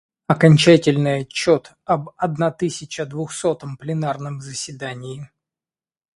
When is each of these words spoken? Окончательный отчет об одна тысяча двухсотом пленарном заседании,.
Окончательный 0.25 1.19
отчет 1.19 1.73
об 1.85 2.09
одна 2.17 2.49
тысяча 2.49 3.05
двухсотом 3.05 3.77
пленарном 3.77 4.41
заседании,. 4.41 5.29